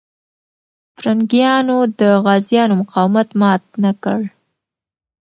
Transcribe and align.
پرنګیانو 0.97 1.77
د 1.99 2.01
غازيانو 2.23 2.79
مقاومت 2.81 3.29
مات 3.39 3.63
نه 3.83 3.91
کړ. 4.03 4.19